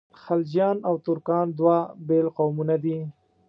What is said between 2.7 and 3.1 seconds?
دي.